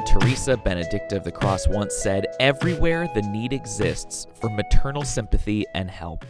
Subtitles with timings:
[0.00, 5.64] Edith Teresa Benedicta of the Cross once said, Everywhere the need exists for maternal sympathy
[5.74, 6.24] and help.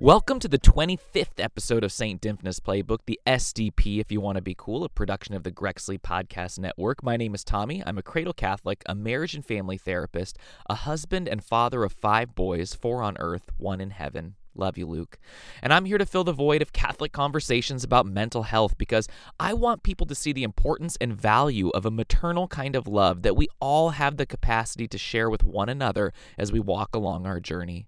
[0.00, 2.20] Welcome to the 25th episode of St.
[2.20, 6.00] Dymphna's Playbook, the SDP, if you want to be cool, a production of the Grexley
[6.00, 7.02] Podcast Network.
[7.02, 7.82] My name is Tommy.
[7.84, 12.34] I'm a cradle Catholic, a marriage and family therapist, a husband and father of five
[12.34, 14.36] boys, four on earth, one in heaven.
[14.54, 15.18] Love you, Luke.
[15.62, 19.54] And I'm here to fill the void of Catholic conversations about mental health because I
[19.54, 23.36] want people to see the importance and value of a maternal kind of love that
[23.36, 27.40] we all have the capacity to share with one another as we walk along our
[27.40, 27.86] journey.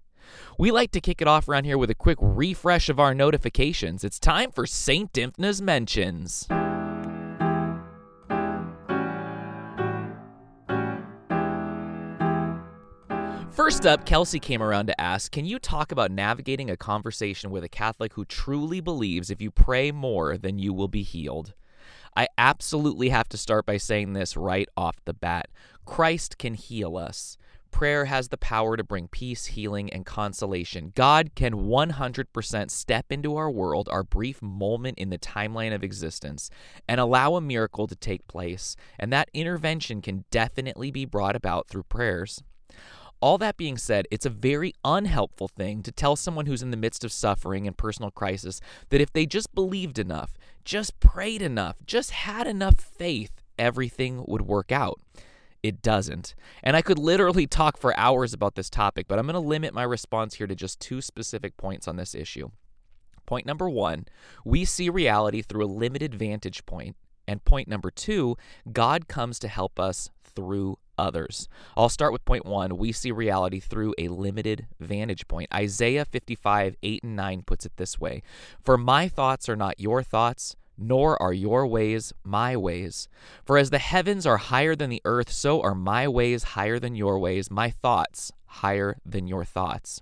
[0.57, 4.03] We like to kick it off around here with a quick refresh of our notifications.
[4.03, 5.11] It's time for St.
[5.11, 6.47] Dymphna's Mentions.
[13.53, 17.63] First up, Kelsey came around to ask Can you talk about navigating a conversation with
[17.63, 21.53] a Catholic who truly believes if you pray more, then you will be healed?
[22.17, 25.49] I absolutely have to start by saying this right off the bat
[25.85, 27.37] Christ can heal us.
[27.69, 30.91] Prayer has the power to bring peace, healing, and consolation.
[30.95, 36.49] God can 100% step into our world, our brief moment in the timeline of existence,
[36.89, 38.75] and allow a miracle to take place.
[38.97, 42.41] And that intervention can definitely be brought about through prayers.
[43.23, 46.75] All that being said, it's a very unhelpful thing to tell someone who's in the
[46.75, 50.33] midst of suffering and personal crisis that if they just believed enough,
[50.65, 54.99] just prayed enough, just had enough faith, everything would work out.
[55.63, 56.35] It doesn't.
[56.63, 59.73] And I could literally talk for hours about this topic, but I'm going to limit
[59.73, 62.49] my response here to just two specific points on this issue.
[63.25, 64.03] Point number one,
[64.43, 66.97] we see reality through a limited vantage point.
[67.25, 68.35] And point number two,
[68.73, 71.47] God comes to help us through others.
[71.75, 72.77] I'll start with point one.
[72.77, 75.49] We see reality through a limited vantage point.
[75.53, 78.23] Isaiah 55, 8 and 9 puts it this way
[78.61, 83.07] For my thoughts are not your thoughts, nor are your ways my ways.
[83.45, 86.95] For as the heavens are higher than the earth, so are my ways higher than
[86.95, 90.01] your ways, my thoughts higher than your thoughts.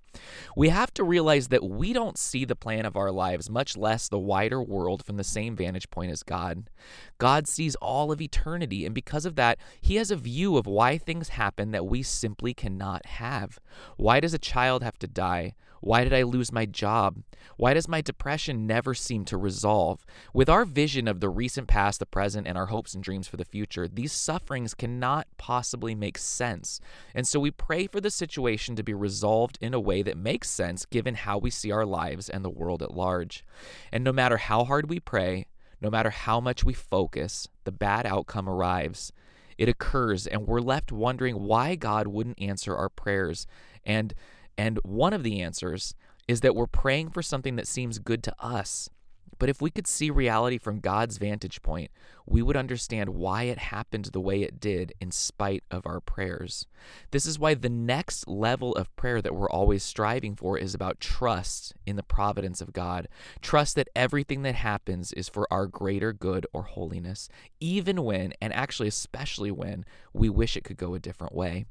[0.55, 4.09] We have to realize that we don't see the plan of our lives, much less
[4.09, 6.69] the wider world, from the same vantage point as God.
[7.17, 10.97] God sees all of eternity, and because of that, He has a view of why
[10.97, 13.59] things happen that we simply cannot have.
[13.97, 15.55] Why does a child have to die?
[15.81, 17.23] Why did I lose my job?
[17.57, 20.05] Why does my depression never seem to resolve?
[20.33, 23.37] With our vision of the recent past, the present, and our hopes and dreams for
[23.37, 26.79] the future, these sufferings cannot possibly make sense.
[27.15, 30.49] And so we pray for the situation to be resolved in a way that makes
[30.49, 33.43] sense given how we see our lives and the world at large.
[33.91, 35.47] And no matter how hard we pray,
[35.81, 39.11] no matter how much we focus, the bad outcome arrives.
[39.57, 43.47] It occurs, and we're left wondering why God wouldn't answer our prayers.
[43.85, 44.13] And
[44.61, 45.95] and one of the answers
[46.27, 48.91] is that we're praying for something that seems good to us.
[49.39, 51.89] But if we could see reality from God's vantage point,
[52.27, 56.67] we would understand why it happened the way it did in spite of our prayers.
[57.09, 60.99] This is why the next level of prayer that we're always striving for is about
[60.99, 63.07] trust in the providence of God.
[63.41, 67.29] Trust that everything that happens is for our greater good or holiness,
[67.59, 71.65] even when, and actually especially when, we wish it could go a different way.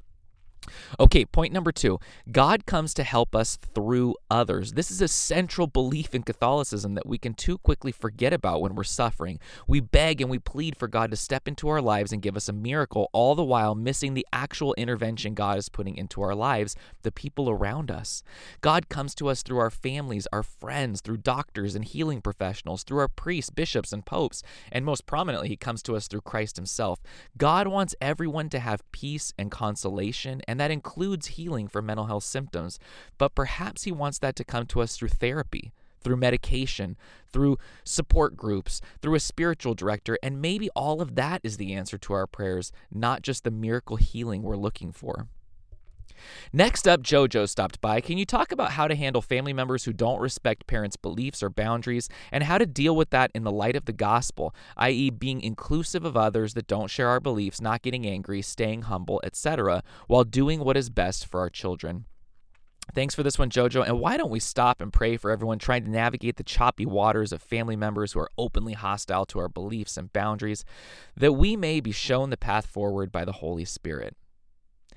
[0.98, 1.98] Okay, point number two
[2.30, 4.72] God comes to help us through others.
[4.72, 8.74] This is a central belief in Catholicism that we can too quickly forget about when
[8.74, 9.38] we're suffering.
[9.66, 12.48] We beg and we plead for God to step into our lives and give us
[12.48, 16.76] a miracle, all the while missing the actual intervention God is putting into our lives,
[17.02, 18.22] the people around us.
[18.60, 22.98] God comes to us through our families, our friends, through doctors and healing professionals, through
[22.98, 27.00] our priests, bishops, and popes, and most prominently, He comes to us through Christ Himself.
[27.36, 32.24] God wants everyone to have peace and consolation and that includes healing for mental health
[32.24, 32.80] symptoms.
[33.18, 35.70] But perhaps He wants that to come to us through therapy,
[36.02, 36.96] through medication,
[37.32, 41.98] through support groups, through a spiritual director, and maybe all of that is the answer
[41.98, 45.28] to our prayers, not just the miracle healing we're looking for.
[46.52, 48.00] Next up, JoJo stopped by.
[48.00, 51.50] Can you talk about how to handle family members who don't respect parents' beliefs or
[51.50, 55.40] boundaries and how to deal with that in the light of the gospel, i.e., being
[55.40, 60.24] inclusive of others that don't share our beliefs, not getting angry, staying humble, etc., while
[60.24, 62.06] doing what is best for our children?
[62.92, 63.86] Thanks for this one, JoJo.
[63.86, 67.32] And why don't we stop and pray for everyone trying to navigate the choppy waters
[67.32, 70.64] of family members who are openly hostile to our beliefs and boundaries,
[71.16, 74.16] that we may be shown the path forward by the Holy Spirit?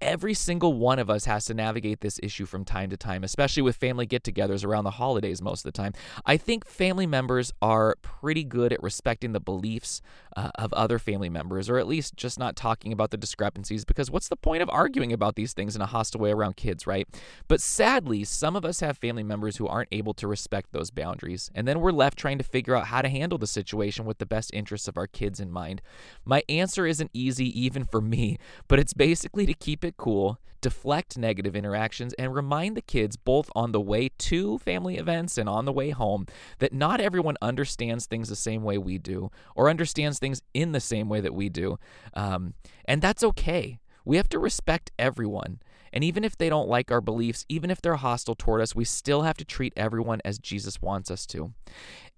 [0.00, 3.62] Every single one of us has to navigate this issue from time to time, especially
[3.62, 5.94] with family get togethers around the holidays most of the time.
[6.26, 10.02] I think family members are pretty good at respecting the beliefs
[10.36, 14.10] uh, of other family members, or at least just not talking about the discrepancies, because
[14.10, 17.08] what's the point of arguing about these things in a hostile way around kids, right?
[17.48, 21.50] But sadly, some of us have family members who aren't able to respect those boundaries,
[21.54, 24.26] and then we're left trying to figure out how to handle the situation with the
[24.26, 25.80] best interests of our kids in mind.
[26.24, 28.36] My answer isn't easy even for me,
[28.68, 33.48] but it's basically to keep it cool, deflect negative interactions, and remind the kids both
[33.54, 36.26] on the way to family events and on the way home
[36.58, 40.80] that not everyone understands things the same way we do or understands things in the
[40.80, 41.78] same way that we do.
[42.14, 42.54] Um,
[42.84, 43.78] and that's okay.
[44.04, 45.60] We have to respect everyone.
[45.92, 48.84] And even if they don't like our beliefs, even if they're hostile toward us, we
[48.84, 51.54] still have to treat everyone as Jesus wants us to.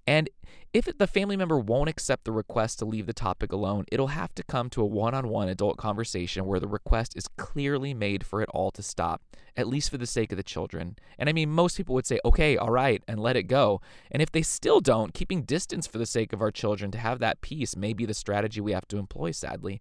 [0.08, 0.30] And
[0.72, 4.34] if the family member won't accept the request to leave the topic alone, it'll have
[4.36, 8.24] to come to a one on one adult conversation where the request is clearly made
[8.24, 9.20] for it all to stop,
[9.54, 10.96] at least for the sake of the children.
[11.18, 13.82] And I mean, most people would say, okay, all right, and let it go.
[14.10, 17.18] And if they still don't, keeping distance for the sake of our children to have
[17.18, 19.78] that peace may be the strategy we have to employ, sadly.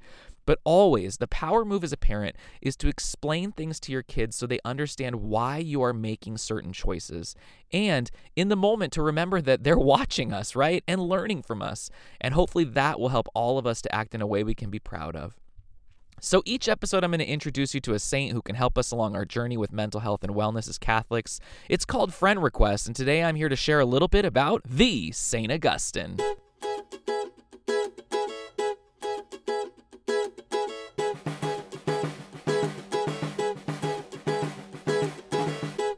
[0.48, 4.38] But always, the power move as a parent is to explain things to your kids
[4.38, 7.36] so they understand why you are making certain choices.
[7.74, 10.84] And in the moment, to remember that they're watching us, right?
[10.88, 11.92] And learning from us.
[12.22, 14.70] And hopefully, that will help all of us to act in a way we can
[14.70, 15.38] be proud of.
[16.22, 18.90] So, each episode, I'm going to introduce you to a saint who can help us
[18.90, 21.42] along our journey with mental health and wellness as Catholics.
[21.68, 25.12] It's called Friend Request, and today I'm here to share a little bit about the
[25.12, 25.52] St.
[25.52, 26.18] Augustine.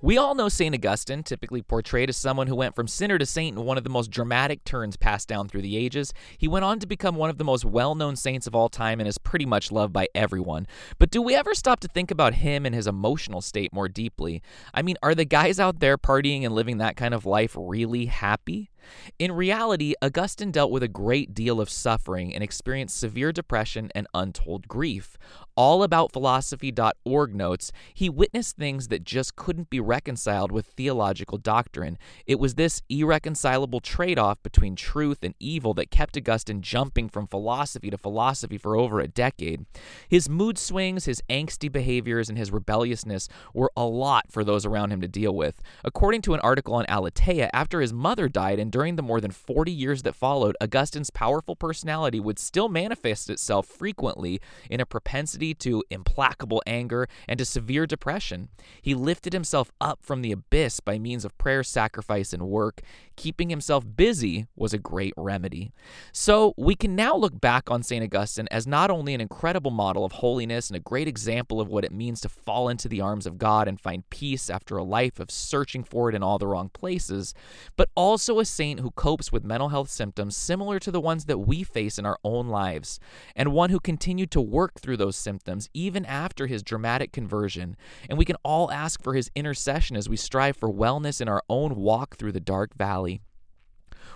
[0.10, 0.74] We all know St.
[0.74, 3.92] Augustine, typically portrayed as someone who went from sinner to saint in one of the
[3.92, 6.16] most dramatic turns passed down through the ages.
[6.36, 9.00] He went on to become one of the most well known saints of all time
[9.00, 10.66] and is pretty much loved by everyone.
[10.98, 14.42] But do we ever stop to think about him and his emotional state more deeply?
[14.74, 18.08] I mean, are the guys out there partying and living that kind of life really
[18.08, 18.72] happy?
[19.18, 24.08] In reality, Augustine dealt with a great deal of suffering and experienced severe depression and
[24.14, 25.18] untold grief.
[25.58, 31.98] Allaboutphilosophy.org notes he witnessed things that just couldn't be reconciled with theological doctrine.
[32.26, 37.28] It was this irreconcilable trade off between truth and evil that kept Augustine jumping from
[37.28, 39.66] philosophy to philosophy for over a decade.
[40.08, 44.92] His mood swings, his angsty behaviors, and his rebelliousness were a lot for those around
[44.92, 45.62] him to deal with.
[45.84, 49.32] According to an article on Aleteia, after his mother died and during the more than
[49.32, 54.40] 40 years that followed, Augustine's powerful personality would still manifest itself frequently
[54.70, 58.48] in a propensity to implacable anger and to severe depression.
[58.82, 62.80] He lifted himself up from the abyss by means of prayer, sacrifice, and work.
[63.18, 65.74] Keeping himself busy was a great remedy.
[66.14, 68.02] So we can now look back on St.
[68.02, 71.84] Augustine as not only an incredible model of holiness and a great example of what
[71.84, 75.20] it means to fall into the arms of God and find peace after a life
[75.20, 77.34] of searching for it in all the wrong places,
[77.76, 81.38] but also a saint who copes with mental health symptoms similar to the ones that
[81.38, 83.00] we face in our own lives,
[83.34, 87.78] and one who continued to work through those symptoms even after his dramatic conversion.
[88.10, 91.42] And we can all ask for his intercession as we strive for wellness in our
[91.48, 93.22] own walk through the dark valley.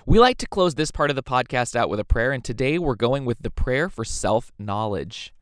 [0.06, 2.78] We like to close this part of the podcast out with a prayer, and today
[2.78, 5.34] we're going with the prayer for self knowledge.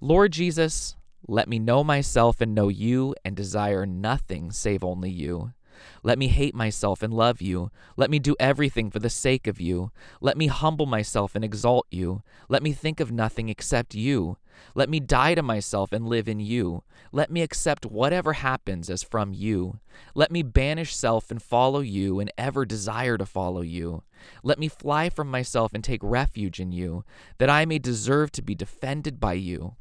[0.00, 0.94] Lord Jesus,
[1.26, 5.54] let me know myself and know you, and desire nothing save only you.
[6.02, 7.70] Let me hate myself and love you.
[7.96, 9.90] Let me do everything for the sake of you.
[10.20, 12.22] Let me humble myself and exalt you.
[12.48, 14.36] Let me think of nothing except you.
[14.74, 16.82] Let me die to myself and live in you.
[17.12, 19.78] Let me accept whatever happens as from you.
[20.14, 24.02] Let me banish self and follow you and ever desire to follow you.
[24.42, 27.04] Let me fly from myself and take refuge in you,
[27.38, 29.76] that I may deserve to be defended by you.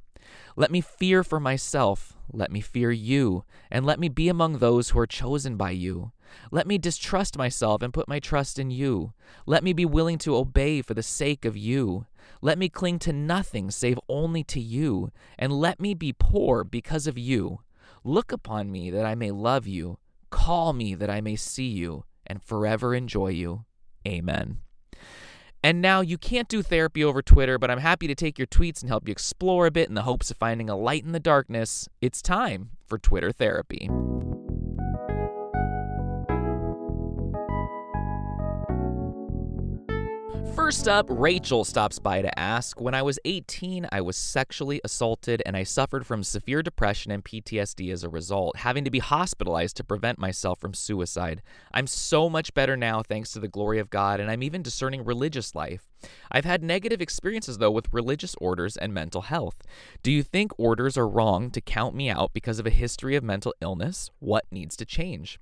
[0.59, 4.89] Let me fear for myself, let me fear you, and let me be among those
[4.89, 6.13] who are chosen by you.
[6.49, 9.13] Let me distrust myself and put my trust in you.
[9.45, 12.07] Let me be willing to obey for the sake of you.
[12.41, 17.05] Let me cling to nothing save only to you, and let me be poor because
[17.05, 17.59] of you.
[18.03, 19.99] Look upon me that I may love you.
[20.31, 23.65] Call me that I may see you, and forever enjoy you.
[24.07, 24.57] Amen.
[25.67, 28.79] And now you can't do therapy over Twitter, but I'm happy to take your tweets
[28.79, 31.19] and help you explore a bit in the hopes of finding a light in the
[31.19, 31.89] darkness.
[31.99, 33.89] It's time for Twitter therapy.
[40.57, 45.43] First up, Rachel stops by to ask When I was 18, I was sexually assaulted
[45.45, 49.77] and I suffered from severe depression and PTSD as a result, having to be hospitalized
[49.77, 51.43] to prevent myself from suicide.
[51.75, 55.05] I'm so much better now thanks to the glory of God, and I'm even discerning
[55.05, 55.91] religious life.
[56.31, 59.61] I've had negative experiences, though, with religious orders and mental health.
[60.01, 63.23] Do you think orders are wrong to count me out because of a history of
[63.23, 64.09] mental illness?
[64.17, 65.39] What needs to change?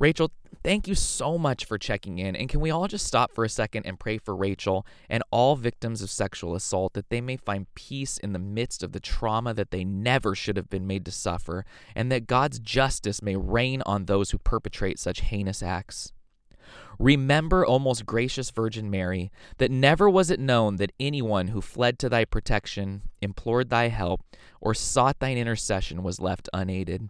[0.00, 0.30] Rachel,
[0.62, 2.36] thank you so much for checking in.
[2.36, 5.56] And can we all just stop for a second and pray for Rachel and all
[5.56, 9.54] victims of sexual assault that they may find peace in the midst of the trauma
[9.54, 13.82] that they never should have been made to suffer, and that God's justice may reign
[13.86, 16.12] on those who perpetrate such heinous acts?
[16.98, 21.98] Remember, O most gracious Virgin Mary, that never was it known that anyone who fled
[22.00, 24.20] to thy protection, implored thy help,
[24.60, 27.08] or sought thine intercession was left unaided.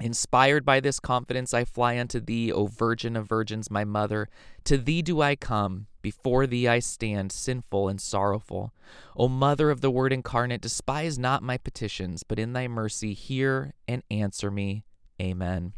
[0.00, 4.28] Inspired by this confidence, I fly unto thee, O Virgin of Virgins, my mother.
[4.64, 8.72] To thee do I come, before thee I stand, sinful and sorrowful.
[9.16, 13.74] O Mother of the Word incarnate, despise not my petitions, but in thy mercy hear
[13.86, 14.84] and answer me.
[15.20, 15.74] Amen.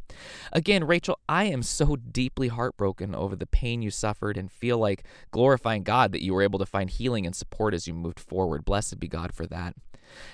[0.52, 5.04] Again, Rachel, I am so deeply heartbroken over the pain you suffered and feel like
[5.32, 8.64] glorifying God that you were able to find healing and support as you moved forward.
[8.64, 9.74] Blessed be God for that.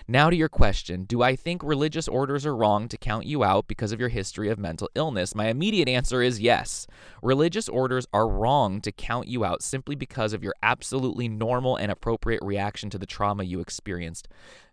[0.07, 3.69] Now to your question Do I think religious orders are wrong to count you out
[3.69, 5.35] because of your history of mental illness?
[5.35, 6.87] My immediate answer is yes.
[7.23, 11.91] Religious orders are wrong to count you out simply because of your absolutely normal and
[11.91, 14.29] appropriate reaction to the trauma you experienced.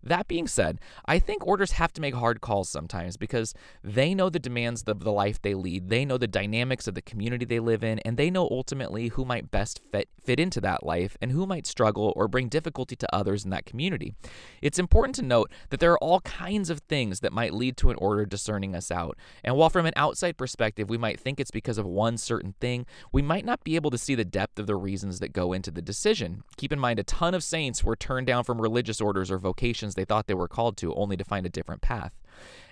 [0.06, 4.30] That being said, I think orders have to make hard calls sometimes because they know
[4.30, 7.60] the demands of the life they lead, they know the dynamics of the community they
[7.60, 11.32] live in, and they know ultimately who might best fit, fit into that life and
[11.32, 14.14] who might struggle or bring difficulty to others in that community.
[14.62, 17.90] It's important to note that there are all kinds of things that might lead to
[17.90, 19.18] an order discerning us out.
[19.44, 22.86] And while from an outside perspective we might think it's because of one certain thing,
[23.12, 25.72] we might not be able to see the depth of the reasons that go into
[25.72, 26.44] the decision.
[26.58, 29.95] Keep in mind, a ton of saints were turned down from religious orders or vocations
[29.96, 32.14] they thought they were called to, only to find a different path.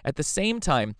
[0.05, 0.95] At the same time,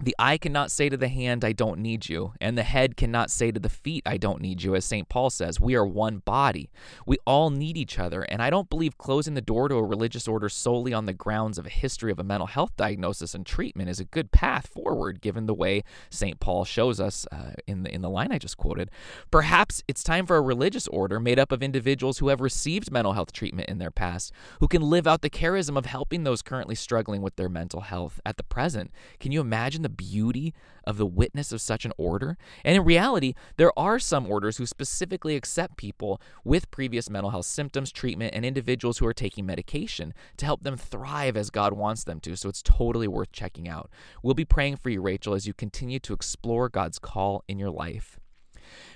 [0.00, 3.30] the eye cannot say to the hand, I don't need you, and the head cannot
[3.30, 5.08] say to the feet, I don't need you, as St.
[5.08, 5.60] Paul says.
[5.60, 6.70] We are one body.
[7.06, 10.26] We all need each other, and I don't believe closing the door to a religious
[10.26, 13.88] order solely on the grounds of a history of a mental health diagnosis and treatment
[13.88, 16.40] is a good path forward, given the way St.
[16.40, 18.90] Paul shows us uh, in, the, in the line I just quoted.
[19.30, 23.12] Perhaps it's time for a religious order made up of individuals who have received mental
[23.12, 26.74] health treatment in their past, who can live out the charism of helping those currently
[26.74, 28.90] struggling with their mental health at the present.
[29.20, 32.36] Can you imagine the beauty of the witness of such an order.
[32.64, 37.46] And in reality, there are some orders who specifically accept people with previous mental health
[37.46, 42.04] symptoms, treatment, and individuals who are taking medication to help them thrive as God wants
[42.04, 42.36] them to.
[42.36, 43.90] So it's totally worth checking out.
[44.22, 47.70] We'll be praying for you, Rachel, as you continue to explore God's call in your
[47.70, 48.18] life.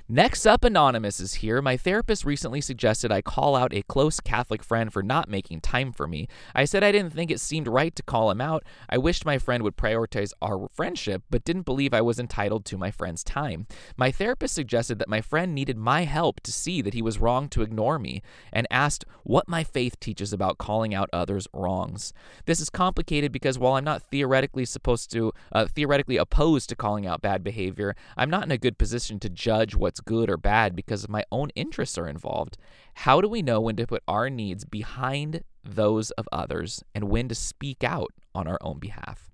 [0.08, 1.60] Next up, Anonymous is here.
[1.60, 5.92] My therapist recently suggested I call out a close Catholic friend for not making time
[5.92, 6.28] for me.
[6.54, 8.62] I said I didn't think it seemed right to call him out.
[8.88, 12.78] I wished my friend would prioritize our friendship, but didn't believe I was entitled to
[12.78, 13.66] my friend's time.
[13.96, 17.48] My therapist suggested that my friend needed my help to see that he was wrong
[17.48, 18.22] to ignore me,
[18.52, 22.12] and asked what my faith teaches about calling out others' wrongs.
[22.44, 27.06] This is complicated because while I'm not theoretically supposed to, uh, theoretically opposed to calling
[27.08, 30.36] out bad behavior, I'm not in a good position to judge what what's good or
[30.36, 32.58] bad because my own interests are involved.
[32.94, 37.28] How do we know when to put our needs behind those of others and when
[37.28, 39.30] to speak out on our own behalf?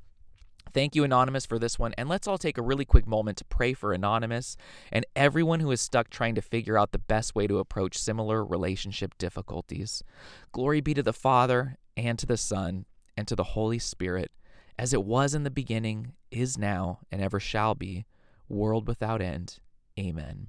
[0.72, 1.92] Thank you, Anonymous, for this one.
[1.98, 4.56] And let's all take a really quick moment to pray for Anonymous
[4.92, 8.44] and everyone who is stuck trying to figure out the best way to approach similar
[8.44, 10.04] relationship difficulties.
[10.52, 14.30] Glory be to the Father, and to the Son, and to the Holy Spirit,
[14.78, 18.06] as it was in the beginning, is now, and ever shall be,
[18.48, 19.58] world without end.
[19.98, 20.48] Amen.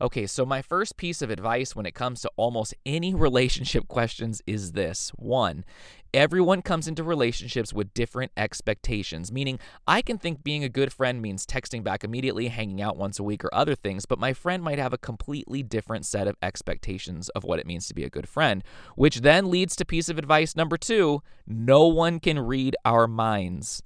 [0.00, 4.42] Okay, so my first piece of advice when it comes to almost any relationship questions
[4.46, 5.64] is this one,
[6.12, 11.22] everyone comes into relationships with different expectations, meaning I can think being a good friend
[11.22, 14.62] means texting back immediately, hanging out once a week, or other things, but my friend
[14.62, 18.10] might have a completely different set of expectations of what it means to be a
[18.10, 18.62] good friend,
[18.96, 23.82] which then leads to piece of advice number two no one can read our minds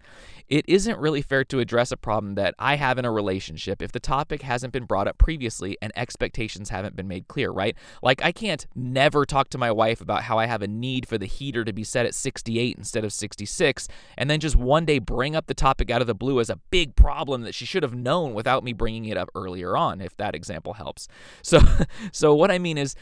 [0.51, 3.93] it isn't really fair to address a problem that I have in a relationship if
[3.93, 7.77] the topic hasn't been brought up previously and expectations haven't been made clear, right?
[8.03, 11.17] Like, I can't never talk to my wife about how I have a need for
[11.17, 13.87] the heater to be set at 68 instead of 66,
[14.19, 16.59] and then just one day bring up the topic out of the blue as a
[16.71, 20.17] big problem that she should have known without me bringing it up earlier on, if
[20.17, 21.07] that example helps.
[21.43, 21.61] So,
[22.13, 22.97] so what I mean is,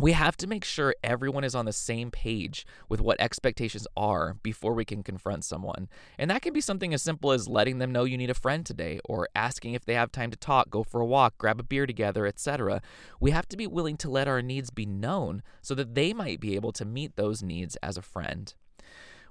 [0.00, 4.34] we have to make sure everyone is on the same page with what expectations are
[4.42, 5.88] before we can confront someone.
[6.18, 8.66] And that can be something as simple as letting them know you need a friend
[8.66, 11.62] today or asking if they have time to talk, go for a walk, grab a
[11.62, 12.82] beer together, etc.
[13.20, 16.40] We have to be willing to let our needs be known so that they might
[16.40, 18.54] be able to meet those needs as a friend.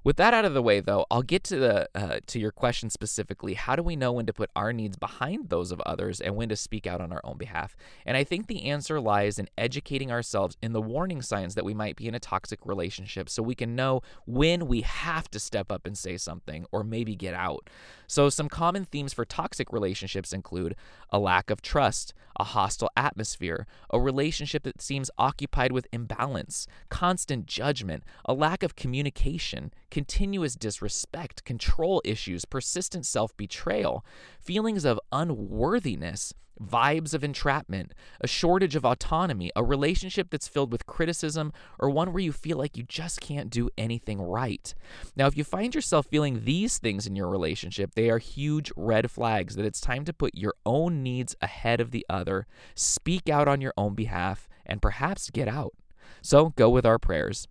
[0.03, 2.89] With that out of the way, though, I'll get to the uh, to your question
[2.89, 3.53] specifically.
[3.53, 6.49] How do we know when to put our needs behind those of others and when
[6.49, 7.77] to speak out on our own behalf?
[8.05, 11.73] And I think the answer lies in educating ourselves in the warning signs that we
[11.73, 15.71] might be in a toxic relationship, so we can know when we have to step
[15.71, 17.69] up and say something or maybe get out.
[18.05, 20.75] So, some common themes for toxic relationships include
[21.11, 27.45] a lack of trust, a hostile atmosphere, a relationship that seems occupied with imbalance, constant
[27.45, 34.03] judgment, a lack of communication, continuous disrespect, control issues, persistent self betrayal,
[34.41, 40.87] feelings of unworthiness, vibes of entrapment, a shortage of autonomy, a relationship that's filled with
[40.87, 44.73] criticism, or one where you feel like you just can't do anything right.
[45.15, 49.11] Now, if you find yourself feeling these things in your relationship, they are huge red
[49.11, 53.47] flags that it's time to put your own needs ahead of the other, speak out
[53.47, 55.75] on your own behalf, and perhaps get out.
[56.23, 57.47] So go with our prayers.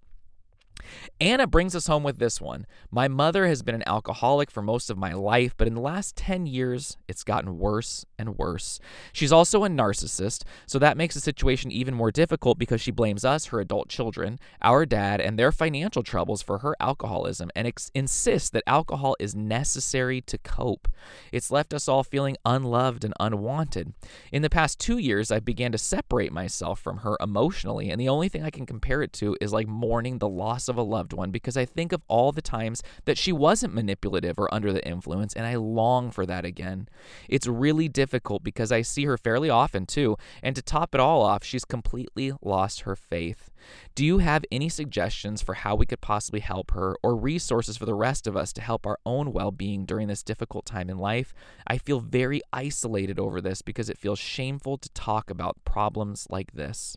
[1.21, 2.67] Anna brings us home with this one.
[2.91, 6.17] My mother has been an alcoholic for most of my life, but in the last
[6.17, 8.81] 10 years, it's gotten worse and worse.
[9.12, 13.25] She's also a narcissist, so that makes the situation even more difficult because she blames
[13.25, 17.91] us, her adult children, our dad, and their financial troubles for her alcoholism and ex-
[17.95, 20.88] insists that alcohol is necessary to cope.
[21.31, 23.93] It's left us all feeling unloved and unwanted.
[24.33, 28.09] In the past two years, I began to separate myself from her emotionally, and the
[28.09, 30.83] only thing I can compare it to is like mourning the loss of of a
[30.83, 34.73] loved one because I think of all the times that she wasn't manipulative or under
[34.73, 36.88] the influence, and I long for that again.
[37.28, 41.23] It's really difficult because I see her fairly often too, and to top it all
[41.23, 43.50] off, she's completely lost her faith.
[43.95, 47.87] Do you have any suggestions for how we could possibly help her or resources for
[47.87, 50.99] the rest of us to help our own well being during this difficult time in
[50.99, 51.33] life?
[51.66, 56.52] I feel very isolated over this because it feels shameful to talk about problems like
[56.52, 56.97] this.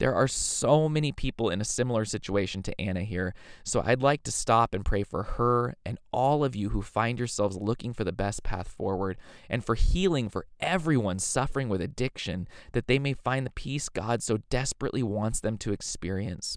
[0.00, 4.22] There are so many people in a similar situation to Anna here, so I'd like
[4.22, 8.02] to stop and pray for her and all of you who find yourselves looking for
[8.02, 9.18] the best path forward
[9.50, 14.22] and for healing for everyone suffering with addiction, that they may find the peace God
[14.22, 16.56] so desperately wants them to experience.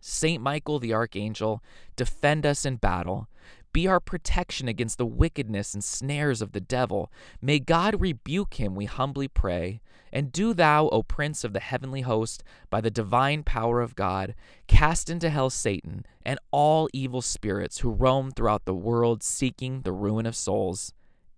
[0.00, 1.62] Saint Michael the Archangel,
[1.94, 3.28] defend us in battle.
[3.72, 7.12] Be our protection against the wickedness and snares of the devil.
[7.40, 9.80] May God rebuke him, we humbly pray.
[10.12, 14.34] And do thou, O Prince of the heavenly host, by the divine power of God,
[14.66, 19.92] cast into hell Satan and all evil spirits who roam throughout the world seeking the
[19.92, 20.92] ruin of souls.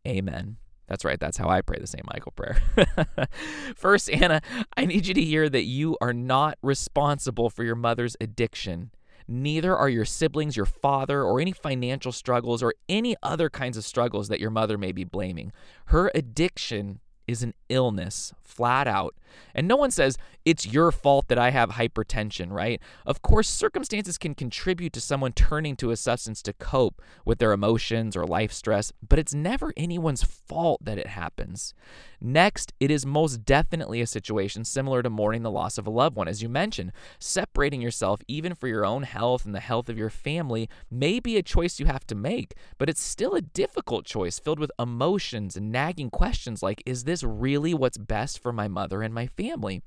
[0.06, 0.56] Amen.
[0.90, 1.20] That's right.
[1.20, 2.04] That's how I pray the St.
[2.12, 2.60] Michael prayer.
[3.76, 4.42] First, Anna,
[4.76, 8.90] I need you to hear that you are not responsible for your mother's addiction.
[9.32, 13.84] Neither are your siblings, your father, or any financial struggles or any other kinds of
[13.84, 15.52] struggles that your mother may be blaming.
[15.86, 19.14] Her addiction is an illness, flat out.
[19.54, 22.80] And no one says, it's your fault that I have hypertension, right?
[23.06, 27.52] Of course, circumstances can contribute to someone turning to a substance to cope with their
[27.52, 31.72] emotions or life stress, but it's never anyone's fault that it happens.
[32.20, 36.16] Next, it is most definitely a situation similar to mourning the loss of a loved
[36.16, 36.28] one.
[36.28, 40.11] As you mentioned, separating yourself, even for your own health and the health of your
[40.11, 44.38] family, may be a choice you have to make, but it's still a difficult choice
[44.38, 49.00] filled with emotions and nagging questions like, is this really what's best for my mother
[49.02, 49.83] and my family?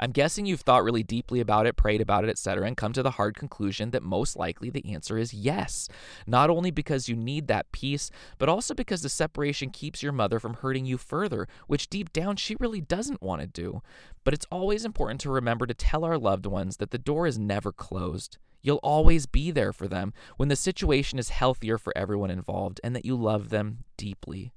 [0.00, 3.02] I'm guessing you've thought really deeply about it, prayed about it, etc., and come to
[3.02, 5.88] the hard conclusion that most likely the answer is yes.
[6.26, 10.40] Not only because you need that peace, but also because the separation keeps your mother
[10.40, 13.82] from hurting you further, which deep down she really doesn't want to do.
[14.24, 17.38] But it's always important to remember to tell our loved ones that the door is
[17.38, 18.38] never closed.
[18.62, 22.96] You'll always be there for them when the situation is healthier for everyone involved and
[22.96, 24.52] that you love them deeply.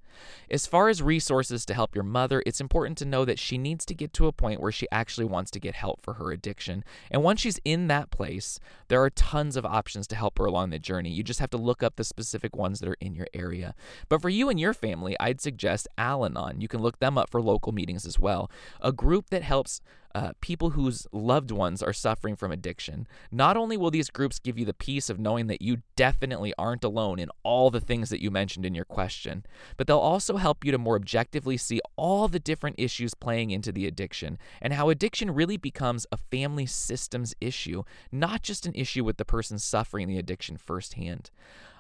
[0.50, 3.86] As far as resources to help your mother, it's important to know that she needs
[3.86, 6.84] to get to a point where she actually wants to get help for her addiction.
[7.10, 10.70] And once she's in that place, there are tons of options to help her along
[10.70, 11.10] the journey.
[11.10, 13.76] You just have to look up the specific ones that are in your area.
[14.10, 16.62] But for you and your family, I'd suggest Al Anon.
[16.62, 18.50] You can look them up for local meetings as well.
[18.82, 19.82] A group that helps
[20.16, 23.08] uh, people whose loved ones are suffering from addiction.
[23.32, 26.84] Not only will these groups give you the peace of knowing that you definitely aren't
[26.84, 29.46] alone in all the things that you mentioned in your question,
[29.78, 33.72] but they'll also help you to more objectively see all the different issues playing into
[33.72, 39.04] the addiction and how addiction really becomes a family systems issue, not just an issue
[39.04, 41.32] with the person suffering the addiction firsthand.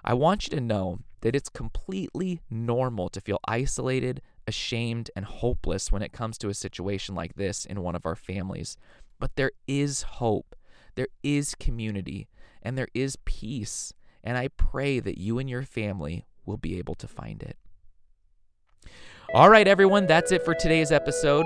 [0.04, 5.92] I want you to know that it's completely normal to feel isolated, ashamed and hopeless
[5.92, 8.78] when it comes to a situation like this in one of our families.
[9.20, 10.56] But there is hope,
[10.96, 12.28] there is community,
[12.62, 13.94] and there is peace.
[14.24, 17.58] And I pray that you and your family will be able to find it.
[19.34, 21.46] All right, everyone, that's it for today's episode.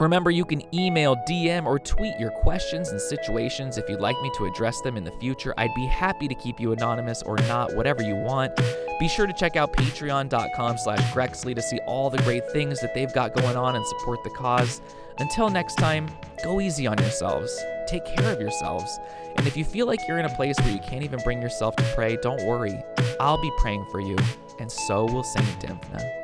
[0.00, 4.30] Remember, you can email, DM, or tweet your questions and situations if you'd like me
[4.36, 5.54] to address them in the future.
[5.56, 8.52] I'd be happy to keep you anonymous or not, whatever you want.
[8.98, 12.94] Be sure to check out patreon.com slash Grexley to see all the great things that
[12.94, 14.80] they've got going on and support the cause.
[15.18, 16.08] Until next time,
[16.42, 17.56] go easy on yourselves.
[17.86, 18.98] Take care of yourselves.
[19.36, 21.76] And if you feel like you're in a place where you can't even bring yourself
[21.76, 22.82] to pray, don't worry.
[23.20, 24.16] I'll be praying for you,
[24.58, 26.21] and so will Saint Dymphna.